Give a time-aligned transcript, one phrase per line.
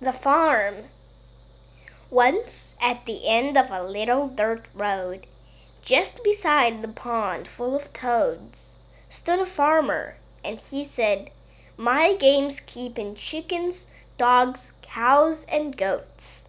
[0.00, 0.84] The Farm
[2.08, 5.26] Once, at the end of a little dirt road,
[5.82, 8.68] just beside the pond full of toads,
[9.08, 10.14] stood a farmer,
[10.44, 11.32] and he said,
[11.76, 16.44] My game's keeping chickens, dogs, cows, and goats.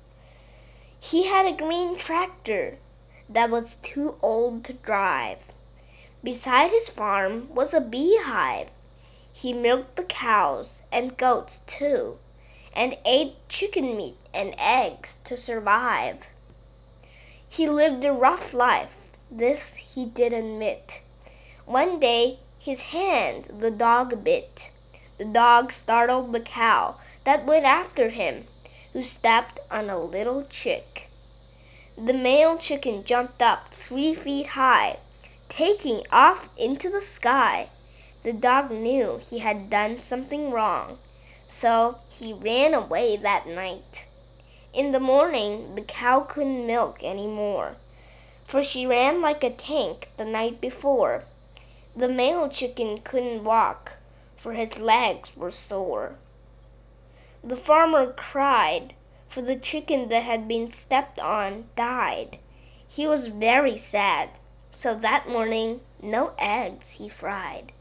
[1.00, 2.78] He had a green tractor
[3.28, 5.40] that was too old to drive.
[6.24, 8.68] Beside his farm was a beehive.
[9.34, 12.20] He milked the cows and goats too,
[12.74, 16.28] and ate chicken meat and eggs to survive.
[17.48, 18.94] He lived a rough life,
[19.32, 21.02] this he did admit.
[21.66, 24.72] One day his hand the dog bit.
[25.18, 28.46] The dog startled the cow that went after him,
[28.94, 31.10] who stepped on a little chick.
[31.98, 34.98] The male chicken jumped up three feet high,
[35.50, 37.70] taking off into the sky.
[38.24, 40.98] The dog knew he had done something wrong,
[41.50, 44.06] so he ran away that night.
[44.72, 47.76] In the morning, the cow couldn't milk any more,
[48.46, 51.24] for she ran like a tank the night before.
[51.96, 53.94] The male chicken couldn't walk,
[54.38, 56.16] for his legs were sore.
[57.44, 58.94] The farmer cried
[59.28, 62.38] for the chicken that had been stepped on died.
[62.88, 64.30] He was very sad,
[64.72, 67.72] so that morning no eggs he fried.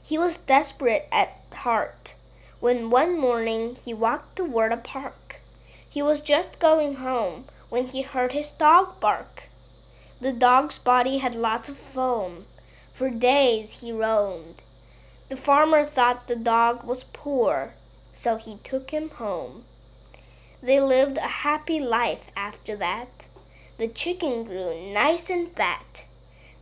[0.00, 2.14] He was desperate at heart
[2.60, 5.40] when one morning he walked toward a park.
[5.88, 9.44] He was just going home when he heard his dog bark.
[10.20, 12.44] The dog's body had lots of foam.
[12.92, 14.60] For days he roamed.
[15.30, 17.72] The farmer thought the dog was poor,
[18.14, 19.64] so he took him home.
[20.62, 23.26] They lived a happy life after that.
[23.78, 26.04] The chicken grew nice and fat.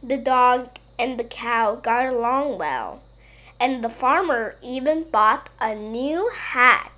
[0.01, 3.01] The dog and the cow got along well.
[3.61, 6.93] And the farmer even bought a new hat.